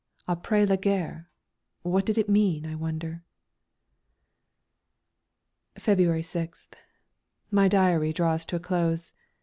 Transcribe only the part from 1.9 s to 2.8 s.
did it mean? I